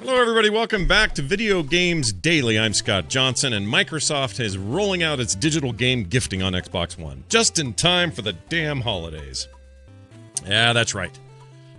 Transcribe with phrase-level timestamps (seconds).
[0.00, 0.50] Hello, everybody.
[0.50, 2.58] Welcome back to Video Games Daily.
[2.58, 7.22] I'm Scott Johnson, and Microsoft is rolling out its digital game gifting on Xbox One
[7.28, 9.46] just in time for the damn holidays.
[10.44, 11.16] Yeah, that's right.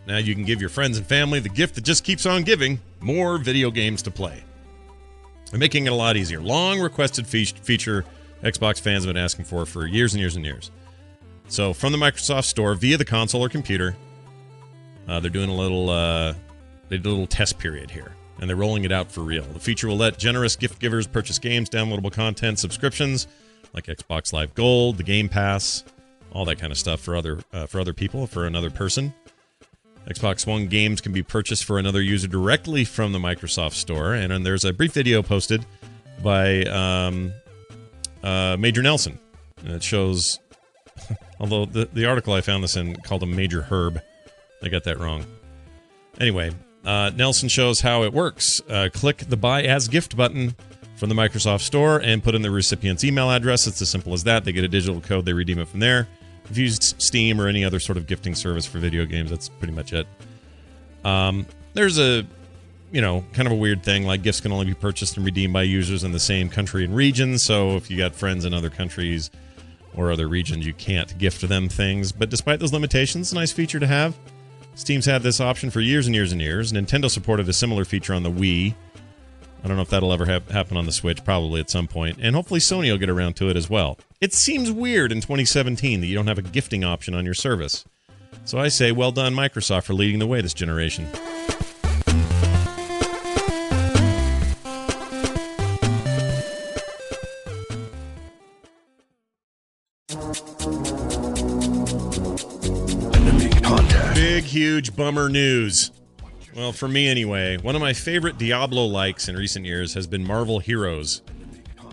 [0.08, 2.80] Now you can give your friends and family the gift that just keeps on giving
[3.02, 4.42] more video games to play.
[5.50, 6.40] They're making it a lot easier.
[6.40, 8.06] Long requested fe- feature
[8.42, 10.72] Xbox fans have been asking for for years and years and years.
[11.48, 13.96] So, from the Microsoft Store via the console or computer,
[15.08, 16.34] uh, they're doing a little uh,
[16.90, 19.44] they did a little test period here, and they're rolling it out for real.
[19.44, 23.28] The feature will let generous gift givers purchase games, downloadable content, subscriptions
[23.74, 25.84] like Xbox Live Gold, the Game Pass,
[26.34, 29.14] all that kind of stuff for other uh, for other people, for another person.
[30.08, 34.34] Xbox One games can be purchased for another user directly from the Microsoft Store, and,
[34.34, 35.66] and there's a brief video posted
[36.24, 37.32] by um,
[38.24, 39.20] uh, Major Nelson.
[39.64, 40.40] It shows,
[41.42, 44.02] although the, the article I found this in called him Major Herb.
[44.64, 45.26] I got that wrong.
[46.20, 46.52] Anyway,
[46.86, 48.62] uh, Nelson shows how it works.
[48.70, 50.56] Uh, click the Buy as Gift button
[50.96, 53.66] from the Microsoft Store and put in the recipient's email address.
[53.66, 54.46] It's as simple as that.
[54.46, 56.08] They get a digital code, they redeem it from there.
[56.50, 59.50] If you use Steam or any other sort of gifting service for video games, that's
[59.50, 60.06] pretty much it.
[61.04, 62.26] Um, there's a,
[62.92, 65.54] you know, kind of a weird thing like gifts can only be purchased and redeemed
[65.54, 67.40] by users in the same country and region.
[67.40, 69.32] So if you got friends in other countries
[69.96, 72.12] or other regions, you can't gift them things.
[72.12, 74.18] But despite those limitations, a nice feature to have.
[74.76, 76.72] Steam's had this option for years and years and years.
[76.72, 78.74] Nintendo supported a similar feature on the Wii.
[79.64, 82.18] I don't know if that'll ever ha- happen on the Switch, probably at some point.
[82.22, 84.00] And hopefully Sony will get around to it as well.
[84.20, 87.86] It seems weird in 2017 that you don't have a gifting option on your service.
[88.44, 91.08] So I say, well done, Microsoft, for leading the way this generation.
[104.14, 105.92] Big, huge bummer news.
[106.56, 110.26] Well, for me anyway, one of my favorite Diablo likes in recent years has been
[110.26, 111.22] Marvel Heroes.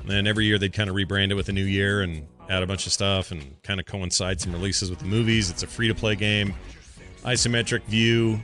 [0.08, 2.66] And every year they'd kind of rebrand it with a new year and add a
[2.66, 5.50] bunch of stuff and kind of coincide some releases with the movies.
[5.50, 6.54] It's a free to play game,
[7.24, 8.40] isometric view.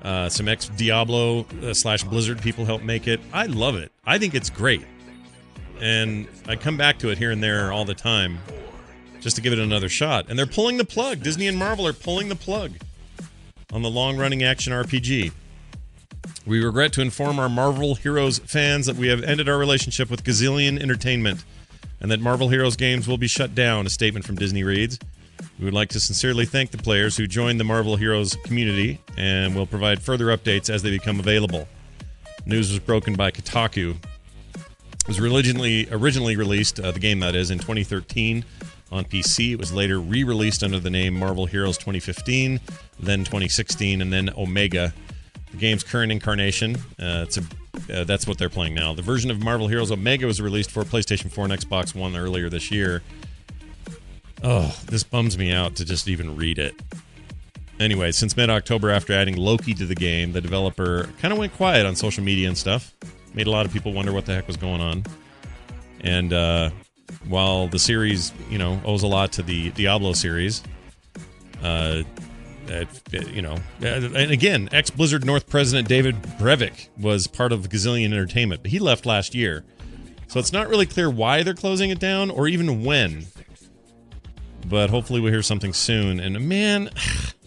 [0.00, 3.18] Uh, some ex Diablo uh, slash Blizzard people help make it.
[3.32, 3.90] I love it.
[4.04, 4.84] I think it's great.
[5.80, 8.38] And I come back to it here and there all the time
[9.24, 10.26] just to give it another shot.
[10.28, 11.22] And they're pulling the plug.
[11.22, 12.72] Disney and Marvel are pulling the plug
[13.72, 15.32] on the long running action RPG.
[16.46, 20.24] We regret to inform our Marvel Heroes fans that we have ended our relationship with
[20.24, 21.42] Gazillion Entertainment
[22.00, 24.98] and that Marvel Heroes games will be shut down, a statement from Disney reads.
[25.58, 29.56] We would like to sincerely thank the players who joined the Marvel Heroes community and
[29.56, 31.66] will provide further updates as they become available.
[32.44, 33.96] News was broken by Kotaku.
[34.54, 38.44] It was originally originally released, uh, the game that is, in 2013
[38.94, 39.52] on PC.
[39.52, 42.60] It was later re-released under the name Marvel Heroes 2015,
[43.00, 44.94] then 2016, and then Omega.
[45.50, 46.76] The game's current incarnation.
[46.98, 47.42] Uh, it's a
[47.92, 48.94] uh, that's what they're playing now.
[48.94, 52.48] The version of Marvel Heroes Omega was released for PlayStation 4 and Xbox One earlier
[52.48, 53.02] this year.
[54.42, 56.74] Oh, this bums me out to just even read it.
[57.80, 61.52] Anyway, since mid October, after adding Loki to the game, the developer kind of went
[61.54, 62.94] quiet on social media and stuff.
[63.34, 65.02] Made a lot of people wonder what the heck was going on.
[66.00, 66.70] And uh,
[67.28, 70.62] while the series, you know, owes a lot to the Diablo series,
[71.62, 72.02] uh,
[72.66, 72.88] it,
[73.30, 78.62] you know, and again, ex Blizzard North president David Brevik was part of Gazillion Entertainment,
[78.62, 79.64] but he left last year.
[80.28, 83.26] So it's not really clear why they're closing it down or even when.
[84.66, 86.20] But hopefully we'll hear something soon.
[86.20, 86.90] And man,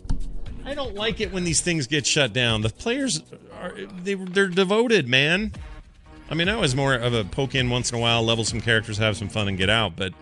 [0.65, 2.61] I don't like it when these things get shut down.
[2.61, 3.23] The players
[3.59, 3.73] are
[4.03, 5.53] they they're devoted, man.
[6.29, 8.59] I mean, I was more of a poke in once in a while, level some
[8.59, 9.95] characters, have some fun, and get out.
[9.95, 10.13] But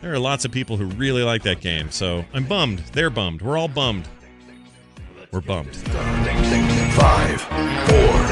[0.00, 1.90] there are lots of people who really like that game.
[1.90, 2.78] So I'm bummed.
[2.92, 3.42] They're bummed.
[3.42, 4.08] We're all bummed.
[5.30, 5.76] We're bummed.
[5.76, 8.26] Five, four,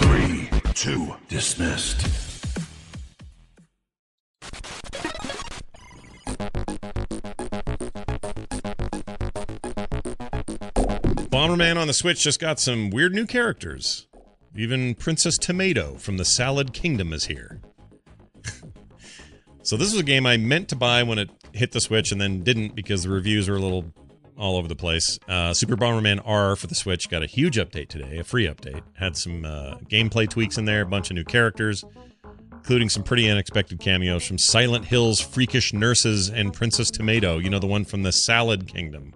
[0.00, 2.06] three, two, dismissed.
[11.30, 14.08] Bomberman on the Switch just got some weird new characters.
[14.56, 17.60] Even Princess Tomato from the Salad Kingdom is here.
[19.62, 22.20] so this was a game I meant to buy when it hit the Switch and
[22.20, 23.92] then didn't because the reviews were a little
[24.36, 25.18] all over the place.
[25.28, 28.82] Uh, Super Bomberman R for the Switch got a huge update today, a free update.
[28.94, 31.84] Had some uh, gameplay tweaks in there, a bunch of new characters,
[32.52, 37.38] including some pretty unexpected cameos from Silent Hill's Freakish Nurses and Princess Tomato.
[37.38, 39.14] You know, the one from the Salad Kingdom.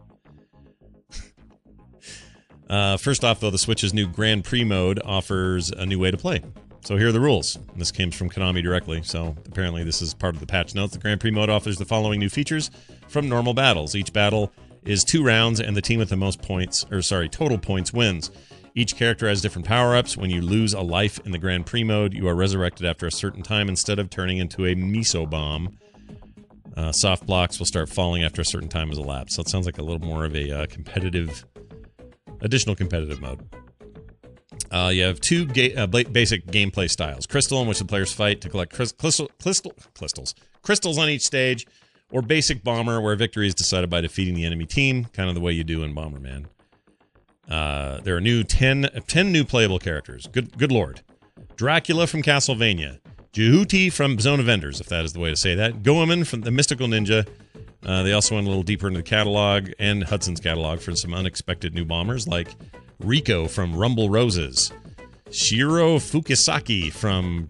[2.68, 6.16] Uh, first off, though, the Switch's new Grand Prix mode offers a new way to
[6.16, 6.42] play.
[6.82, 7.58] So here are the rules.
[7.76, 10.92] This came from Konami directly, so apparently this is part of the patch notes.
[10.92, 12.70] The Grand Prix mode offers the following new features
[13.08, 13.94] from normal battles.
[13.94, 14.52] Each battle
[14.84, 18.30] is two rounds, and the team with the most points, or sorry, total points wins.
[18.74, 20.16] Each character has different power ups.
[20.16, 23.12] When you lose a life in the Grand Prix mode, you are resurrected after a
[23.12, 25.78] certain time instead of turning into a miso bomb.
[26.76, 29.36] Uh, soft blocks will start falling after a certain time has elapsed.
[29.36, 31.46] So it sounds like a little more of a uh, competitive,
[32.44, 33.40] additional competitive mode.
[34.70, 38.40] Uh, you have two ga- uh, basic gameplay styles: crystal, in which the players fight
[38.40, 41.66] to collect crys- crystal, crystal, crystals, crystals on each stage,
[42.12, 45.40] or basic bomber, where victory is decided by defeating the enemy team, kind of the
[45.40, 46.46] way you do in Bomberman.
[47.48, 50.26] Uh, there are new 10, 10 new playable characters.
[50.28, 51.02] Good, good lord.
[51.56, 53.00] Dracula from Castlevania,
[53.32, 55.82] Jehuti from Zone of Enders, if that is the way to say that.
[55.82, 57.26] Goemon from the Mystical Ninja.
[57.84, 61.12] Uh, they also went a little deeper into the catalog and Hudson's catalog for some
[61.12, 62.48] unexpected new bombers like
[62.98, 64.72] Rico from Rumble Roses,
[65.30, 67.48] Shiro Fukisaki from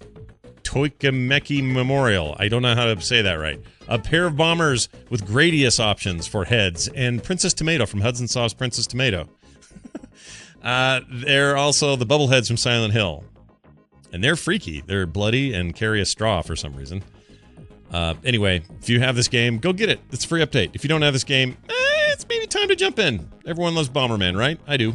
[0.64, 2.34] Tokimeki Memorial.
[2.38, 3.60] I don't know how to say that right.
[3.86, 8.54] A pair of bombers with Gradius options for heads, and Princess Tomato from Hudson Soft's
[8.54, 9.28] Princess Tomato.
[10.62, 13.24] uh, they're also the Bubbleheads from Silent Hill.
[14.12, 14.80] And they're freaky.
[14.80, 17.02] They're bloody and carry a straw for some reason.
[17.94, 20.00] Uh, anyway, if you have this game, go get it.
[20.10, 20.70] It's a free update.
[20.74, 21.72] If you don't have this game, eh,
[22.08, 23.30] it's maybe time to jump in.
[23.46, 24.58] Everyone loves Bomberman, right?
[24.66, 24.94] I do.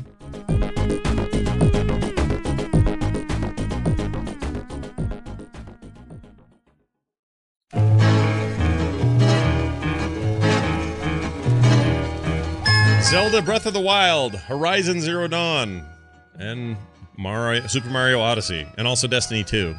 [13.01, 15.85] Zelda Breath of the Wild, Horizon Zero Dawn,
[16.37, 16.75] and
[17.17, 19.73] Mario, Super Mario Odyssey, and also Destiny 2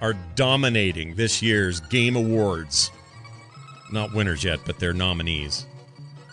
[0.00, 2.90] are dominating this year's Game Awards.
[3.92, 5.66] Not winners yet, but they're nominees.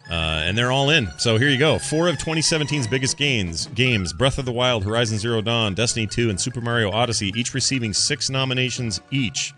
[0.10, 1.10] Uh, and they're all in.
[1.18, 1.80] So here you go.
[1.80, 6.30] Four of 2017's biggest gains, games Breath of the Wild, Horizon Zero Dawn, Destiny 2,
[6.30, 9.54] and Super Mario Odyssey, each receiving six nominations each.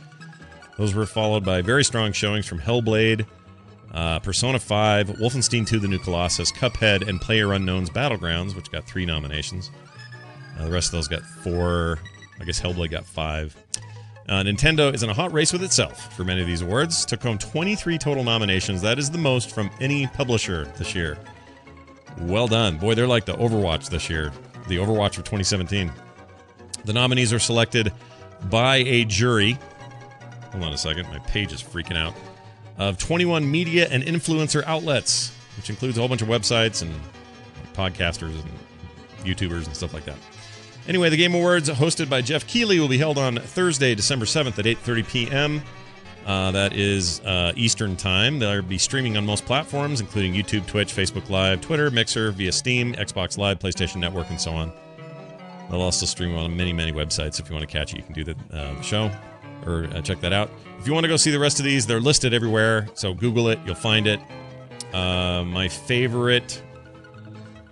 [0.77, 3.25] Those were followed by very strong showings from Hellblade,
[3.93, 8.85] uh, Persona 5, Wolfenstein 2 The New Colossus, Cuphead, and Player Unknown's Battlegrounds, which got
[8.85, 9.71] three nominations.
[10.59, 11.99] Uh, the rest of those got four.
[12.39, 13.55] I guess Hellblade got five.
[14.27, 17.05] Uh, Nintendo is in a hot race with itself for many of these awards.
[17.05, 18.81] Took home 23 total nominations.
[18.81, 21.17] That is the most from any publisher this year.
[22.21, 22.77] Well done.
[22.77, 24.31] Boy, they're like the Overwatch this year,
[24.67, 25.91] the Overwatch of 2017.
[26.85, 27.91] The nominees are selected
[28.49, 29.59] by a jury.
[30.51, 31.07] Hold on a second.
[31.09, 32.15] My page is freaking out.
[32.77, 36.93] Of 21 media and influencer outlets, which includes a whole bunch of websites and
[37.73, 38.51] podcasters and
[39.23, 40.17] YouTubers and stuff like that.
[40.87, 44.59] Anyway, the Game Awards, hosted by Geoff Keighley, will be held on Thursday, December 7th
[44.59, 45.61] at 8.30 p.m.
[46.25, 48.37] Uh, that is uh, Eastern Time.
[48.37, 52.93] They'll be streaming on most platforms, including YouTube, Twitch, Facebook Live, Twitter, Mixer, via Steam,
[52.93, 54.71] Xbox Live, PlayStation Network, and so on.
[55.69, 57.39] They'll also stream on many, many websites.
[57.39, 59.09] If you want to catch it, you can do the uh, show
[59.65, 60.51] or uh, check that out.
[60.79, 62.87] If you want to go see the rest of these, they're listed everywhere.
[62.93, 64.19] So Google it, you'll find it.
[64.93, 66.61] Uh, my favorite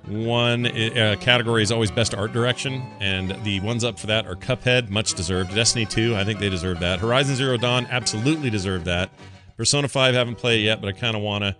[0.08, 4.36] one uh, category is always best art direction, and the ones up for that are
[4.36, 5.56] Cuphead, much deserved.
[5.56, 7.00] Destiny 2, I think they deserve that.
[7.00, 9.10] Horizon Zero Dawn, absolutely deserve that.
[9.56, 11.56] Persona 5, haven't played it yet, but I kind of want to.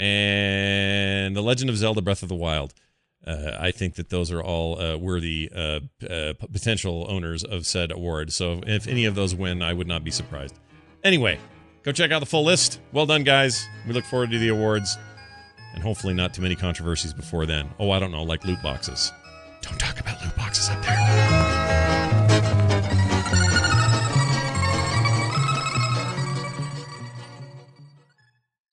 [0.00, 2.72] And The Legend of Zelda Breath of the Wild.
[3.26, 7.90] Uh, I think that those are all uh, worthy uh, uh, potential owners of said
[7.90, 8.32] award.
[8.32, 10.54] So if any of those win, I would not be surprised.
[11.02, 11.38] Anyway,
[11.82, 12.80] go check out the full list.
[12.92, 13.66] Well done, guys.
[13.86, 14.96] We look forward to the awards
[15.78, 17.70] and hopefully not too many controversies before then.
[17.78, 19.12] Oh, I don't know, like loot boxes.
[19.60, 20.97] Don't talk about loot boxes up there.